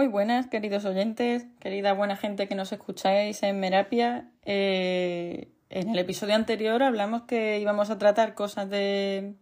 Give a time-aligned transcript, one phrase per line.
[0.00, 4.30] Muy buenas, queridos oyentes, querida buena gente que nos escucháis en Merapia.
[4.46, 9.34] Eh, en el episodio anterior hablamos que íbamos a tratar cosas de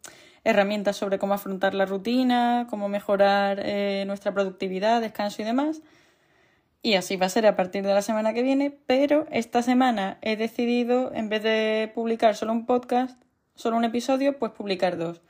[0.43, 5.81] herramientas sobre cómo afrontar la rutina, cómo mejorar eh, nuestra productividad, descanso y demás.
[6.83, 10.19] Y así va a ser a partir de la semana que viene, pero esta semana
[10.23, 13.17] he decidido, en vez de publicar solo un podcast,
[13.55, 15.21] solo un episodio, pues publicar dos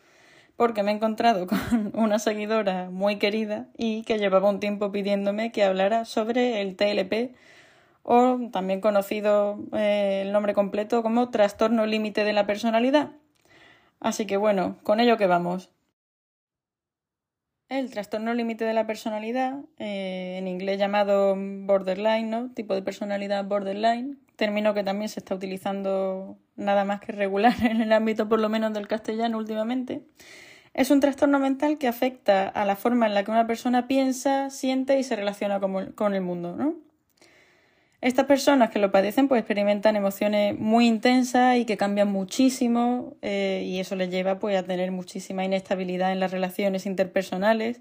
[0.58, 5.52] porque me he encontrado con una seguidora muy querida y que llevaba un tiempo pidiéndome
[5.52, 7.36] que hablara sobre el TLP
[8.02, 13.12] o también conocido eh, el nombre completo como trastorno límite de la personalidad.
[14.00, 15.70] Así que bueno, con ello que vamos.
[17.68, 22.50] El trastorno límite de la personalidad, eh, en inglés llamado borderline, ¿no?
[22.50, 27.80] Tipo de personalidad borderline, término que también se está utilizando nada más que regular en
[27.80, 30.02] el ámbito por lo menos del castellano últimamente.
[30.74, 34.50] Es un trastorno mental que afecta a la forma en la que una persona piensa,
[34.50, 36.88] siente y se relaciona con el mundo, ¿no?
[38.00, 43.64] Estas personas que lo padecen pues experimentan emociones muy intensas y que cambian muchísimo eh,
[43.66, 47.80] y eso les lleva pues a tener muchísima inestabilidad en las relaciones interpersonales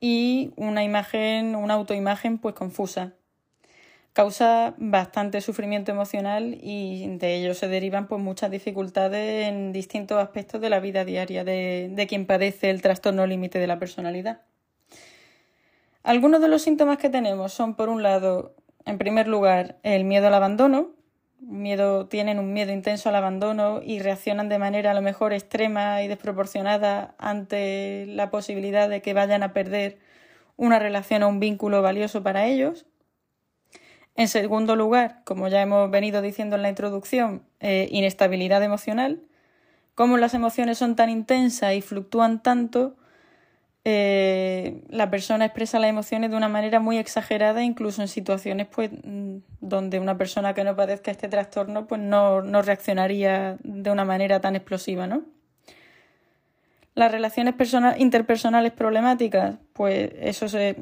[0.00, 3.12] y una imagen, una autoimagen pues confusa
[4.20, 10.60] causa bastante sufrimiento emocional y de ello se derivan pues muchas dificultades en distintos aspectos
[10.60, 14.42] de la vida diaria de, de quien padece el trastorno límite de la personalidad.
[16.02, 18.54] Algunos de los síntomas que tenemos son, por un lado,
[18.84, 20.90] en primer lugar, el miedo al abandono.
[21.40, 26.02] Miedo, tienen un miedo intenso al abandono y reaccionan de manera a lo mejor extrema
[26.02, 29.98] y desproporcionada ante la posibilidad de que vayan a perder
[30.58, 32.84] una relación o un vínculo valioso para ellos.
[34.16, 39.22] En segundo lugar, como ya hemos venido diciendo en la introducción, eh, inestabilidad emocional.
[39.94, 42.96] Como las emociones son tan intensas y fluctúan tanto,
[43.84, 48.90] eh, la persona expresa las emociones de una manera muy exagerada, incluso en situaciones pues,
[48.92, 54.04] mm, donde una persona que no padezca este trastorno pues, no, no reaccionaría de una
[54.04, 55.24] manera tan explosiva, ¿no?
[57.00, 57.54] Las relaciones
[57.96, 60.76] interpersonales problemáticas, pues eso se,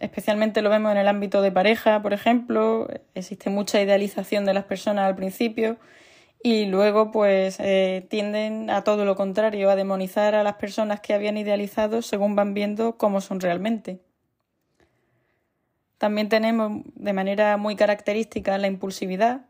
[0.00, 4.64] especialmente lo vemos en el ámbito de pareja, por ejemplo, existe mucha idealización de las
[4.64, 5.76] personas al principio
[6.42, 11.12] y luego pues eh, tienden a todo lo contrario, a demonizar a las personas que
[11.12, 14.00] habían idealizado según van viendo cómo son realmente.
[15.98, 19.42] También tenemos de manera muy característica la impulsividad,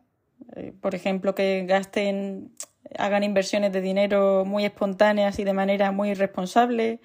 [0.57, 2.51] eh, por ejemplo, que gasten
[2.97, 7.01] hagan inversiones de dinero muy espontáneas y de manera muy irresponsable,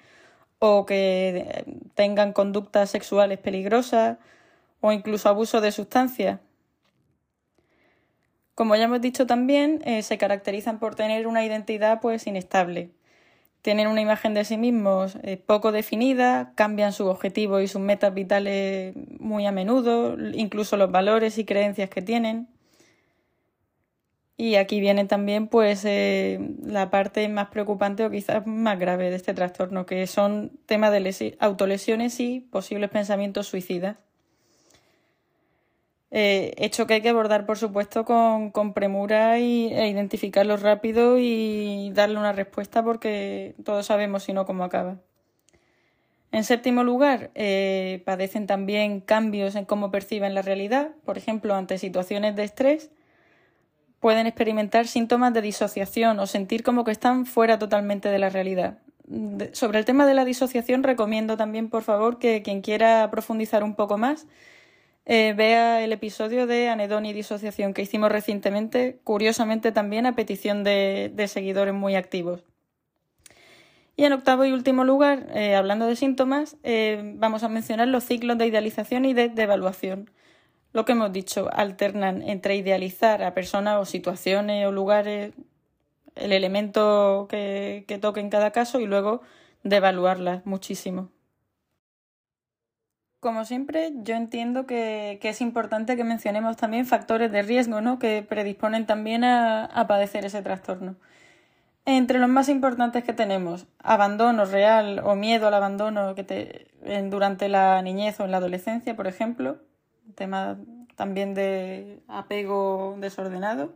[0.58, 1.64] o que
[1.94, 4.18] tengan conductas sexuales peligrosas,
[4.80, 6.40] o incluso abuso de sustancias.
[8.54, 12.90] Como ya hemos dicho también, eh, se caracterizan por tener una identidad pues inestable.
[13.62, 18.14] Tienen una imagen de sí mismos eh, poco definida, cambian sus objetivos y sus metas
[18.14, 22.46] vitales muy a menudo, incluso los valores y creencias que tienen.
[24.36, 29.16] Y aquí viene también pues eh, la parte más preocupante o quizás más grave de
[29.16, 33.96] este trastorno, que son temas de autolesiones y posibles pensamientos suicidas.
[36.16, 41.90] Eh, hecho que hay que abordar, por supuesto, con, premura y, e identificarlo rápido y
[41.92, 44.98] darle una respuesta porque todos sabemos si no cómo acaba.
[46.32, 51.78] En séptimo lugar, eh, padecen también cambios en cómo perciben la realidad, por ejemplo, ante
[51.78, 52.90] situaciones de estrés
[54.04, 58.76] pueden experimentar síntomas de disociación o sentir como que están fuera totalmente de la realidad.
[59.52, 63.74] sobre el tema de la disociación recomiendo también, por favor, que quien quiera profundizar un
[63.74, 64.26] poco más
[65.06, 70.64] eh, vea el episodio de anedonia y disociación que hicimos recientemente, curiosamente también a petición
[70.64, 72.44] de, seguidores muy activos.
[73.96, 78.04] Y en octavo y último lugar, eh, hablando de síntomas, eh, vamos a mencionar los
[78.04, 80.10] ciclos de idealización y de devaluación
[80.74, 85.32] lo que hemos dicho, alternan entre idealizar a personas o situaciones o lugares,
[86.16, 89.22] el elemento que, toque en cada caso y luego
[89.62, 91.10] devaluarlas muchísimo.
[93.20, 98.00] Como siempre, yo entiendo que, es importante que mencionemos también factores de riesgo ¿no?
[98.00, 100.96] que predisponen también a, padecer ese trastorno.
[101.84, 106.66] Entre los más importantes que tenemos, abandono real o miedo al abandono que te,
[107.10, 109.60] durante la niñez o en la adolescencia, por ejemplo,
[110.14, 110.58] tema
[110.96, 113.74] también de apego desordenado,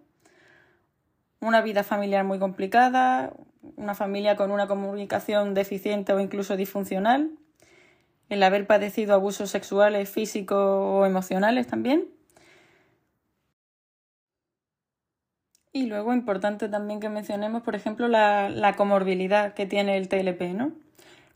[1.40, 3.32] una vida familiar muy complicada,
[3.76, 7.30] una familia con una comunicación deficiente o incluso disfuncional,
[8.28, 12.08] el haber padecido abusos sexuales, físicos o emocionales también.
[15.72, 20.54] Y luego importante también que mencionemos, por ejemplo, la, la comorbilidad que tiene el TLP,
[20.54, 20.72] ¿no?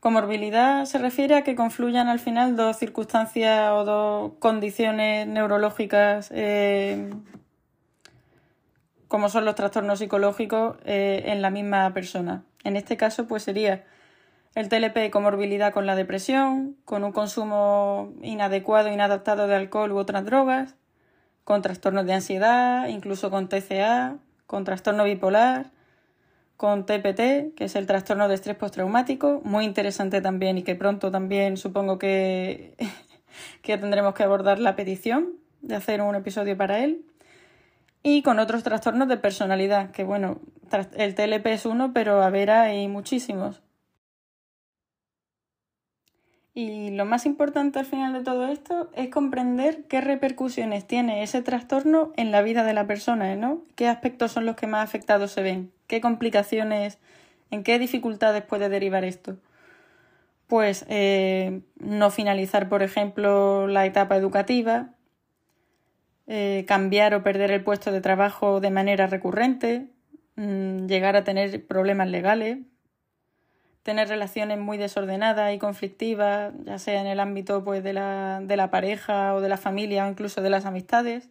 [0.03, 7.09] Comorbilidad se refiere a que confluyan al final dos circunstancias o dos condiciones neurológicas eh,
[9.07, 12.43] como son los trastornos psicológicos eh, en la misma persona.
[12.65, 13.85] En este caso, pues sería
[14.57, 20.25] el TLP comorbilidad con la depresión, con un consumo inadecuado inadaptado de alcohol u otras
[20.25, 20.75] drogas,
[21.45, 24.17] con trastornos de ansiedad, incluso con TCA,
[24.49, 25.71] con trastorno bipolar,
[26.62, 31.11] con TPT, que es el trastorno de estrés postraumático, muy interesante también y que pronto
[31.11, 32.76] también supongo que,
[33.62, 37.05] que tendremos que abordar la petición de hacer un episodio para él
[38.05, 40.38] y con otros trastornos de personalidad, que bueno,
[40.94, 43.61] el TLP es uno, pero a ver hay muchísimos.
[46.55, 51.41] Y lo más importante al final de todo esto es comprender qué repercusiones tiene ese
[51.41, 53.63] trastorno en la vida de la persona, ¿no?
[53.75, 55.73] ¿Qué aspectos son los que más afectados se ven?
[55.87, 56.99] ¿Qué complicaciones,
[57.51, 59.39] en qué dificultades puede derivar esto?
[60.47, 64.91] Pues eh, no finalizar, por ejemplo, la etapa educativa,
[66.27, 69.87] eh, cambiar o perder el puesto de trabajo de manera recurrente,
[70.37, 72.59] mm, llegar a tener problemas legales,
[73.82, 78.56] tener relaciones muy desordenadas y conflictivas, ya sea en el ámbito pues, de, la, de
[78.56, 81.31] la pareja o de la familia o incluso de las amistades,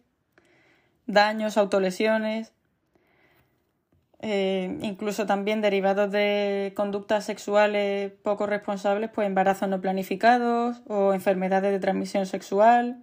[1.06, 2.52] daños, autolesiones,
[4.20, 11.72] eh, incluso también derivados de conductas sexuales poco responsables, pues embarazos no planificados o enfermedades
[11.72, 13.02] de transmisión sexual,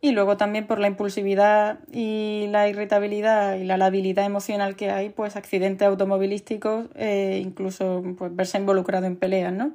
[0.00, 5.10] y luego también por la impulsividad y la irritabilidad y la labilidad emocional que hay,
[5.10, 9.74] pues accidentes automovilísticos, e incluso pues, verse involucrado en peleas, ¿no?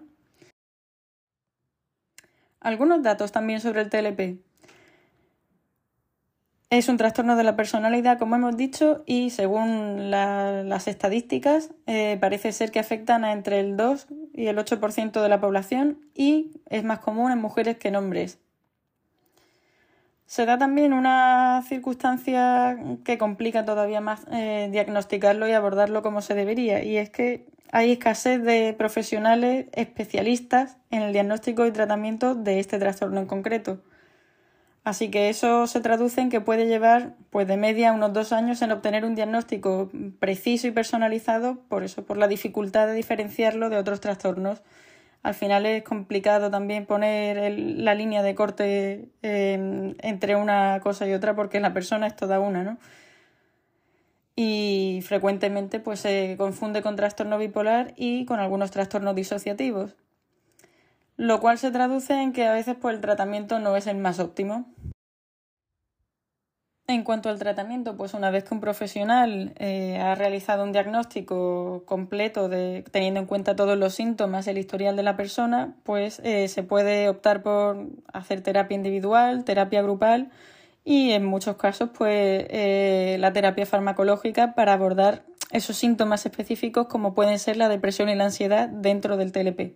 [2.60, 4.40] Algunos datos también sobre el TLP.
[6.72, 12.52] Es un trastorno de la personalidad, como hemos dicho, y según las estadísticas, eh, parece
[12.52, 16.84] ser que afectan a entre el 2 y el 8% de la población y es
[16.84, 18.40] más común en mujeres que en hombres.
[20.26, 26.34] Se da también una circunstancia que complica todavía más eh, diagnosticarlo y abordarlo como se
[26.34, 32.60] debería, y es que hay escasez de profesionales especialistas en el diagnóstico y tratamiento de
[32.60, 33.80] este trastorno en concreto.
[34.84, 38.62] Así que eso se traduce en que puede llevar pues de media unos dos años
[38.62, 39.90] en obtener un diagnóstico
[40.20, 44.62] preciso y personalizado, por eso, por la dificultad de diferenciarlo de otros trastornos
[45.26, 51.14] al final es complicado también poner la línea de corte em, entre una cosa y
[51.14, 52.78] otra porque la persona es toda una, ¿no?
[54.36, 59.96] Y frecuentemente pues se confunde con trastorno bipolar y con algunos trastornos disociativos,
[61.18, 64.20] lo cual se traduce en que a veces pues el tratamiento no es el más
[64.20, 64.68] óptimo.
[66.88, 71.82] En cuanto al tratamiento, pues una vez que un profesional eh, ha realizado un diagnóstico
[71.86, 76.48] completo de, teniendo en cuenta todos los síntomas, el historial de la persona, pues eh,
[76.48, 80.30] se puede optar por hacer terapia individual, terapia grupal
[80.84, 87.16] y en muchos casos pues eh, la terapia farmacológica para abordar esos síntomas específicos como
[87.16, 89.74] pueden ser la depresión y la ansiedad dentro del TLP.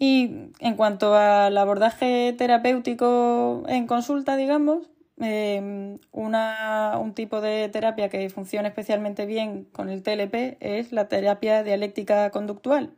[0.00, 4.91] Y en cuanto al abordaje terapéutico en consulta, digamos,
[5.24, 11.62] Em, un tipo de terapia que funciona especialmente bien con el TLP es la terapia
[11.62, 12.90] dialéctica conductual,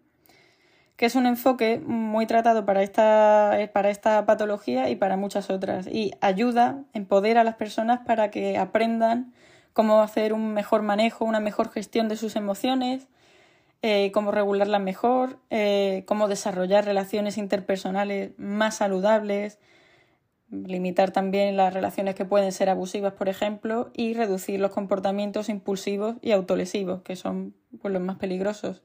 [0.96, 5.86] que es un enfoque muy tratado para esta, para esta patología y para muchas otras,
[5.86, 9.34] y ayuda, empodera a las personas para que aprendan
[9.74, 13.06] cómo hacer un mejor manejo, una mejor gestión de sus emociones,
[13.82, 19.58] eh, cómo regularlas mejor, eh, cómo desarrollar relaciones interpersonales más saludables,
[20.66, 26.16] limitar también las relaciones que pueden ser abusivas, por ejemplo, y reducir los comportamientos impulsivos
[26.22, 28.82] y autolesivos, que son pues, los más peligrosos.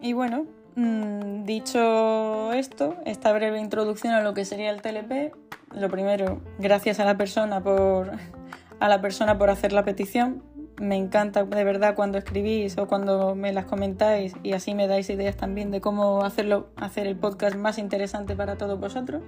[0.00, 0.46] Y bueno,
[0.76, 5.34] mm, dicho esto, esta breve introducción a lo que sería el TLP,
[5.74, 8.12] lo primero, gracias a la persona por
[8.80, 10.42] a la persona por hacer la petición,
[10.78, 15.08] me encanta de verdad cuando escribís o cuando me las comentáis y así me dais
[15.08, 19.22] ideas también de cómo hacerlo, hacer el podcast más interesante para todos vosotros.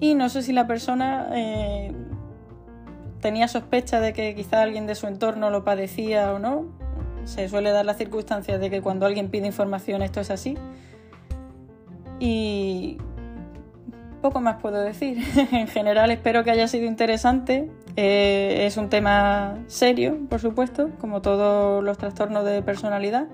[0.00, 1.92] Y no sé si la persona eh,
[3.20, 6.66] tenía sospecha de que quizá alguien de su entorno lo padecía o no.
[7.24, 10.56] Se suele dar la circunstancia de que cuando alguien pide información esto es así.
[12.20, 12.98] Y
[14.22, 15.18] poco más puedo decir.
[15.52, 17.70] en general espero que haya sido interesante.
[18.00, 23.26] Eh, es un tema serio, por supuesto, como todos los trastornos de personalidad.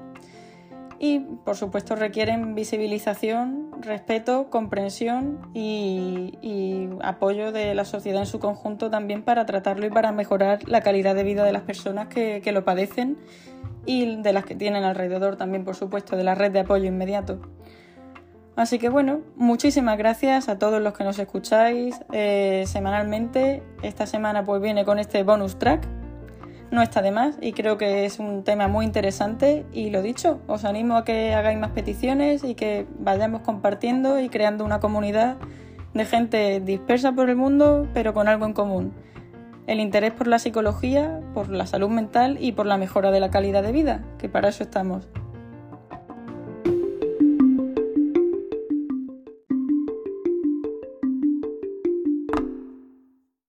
[0.98, 8.88] y por supuesto requieren visibilización, respeto, comprensión y, apoyo de la sociedad en su conjunto
[8.88, 12.52] también para tratarlo y para mejorar la calidad de vida de las personas que, que
[12.52, 13.18] lo padecen
[13.84, 17.38] y de las que tienen alrededor también, por supuesto, de la red de apoyo inmediato.
[18.56, 23.64] Así que bueno, muchísimas gracias a todos los que nos escucháis eh, semanalmente.
[23.82, 25.84] Esta semana pues viene con este bonus track.
[26.70, 30.40] No está de más y creo que es un tema muy interesante y lo dicho,
[30.46, 35.36] os animo a que hagáis más peticiones y que vayamos compartiendo y creando una comunidad
[35.92, 38.92] de gente dispersa por el mundo pero con algo en común.
[39.66, 43.30] El interés por la psicología, por la salud mental y por la mejora de la
[43.30, 45.08] calidad de vida, que para eso estamos.